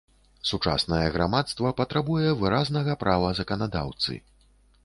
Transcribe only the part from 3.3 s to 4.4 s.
заканадаўцы.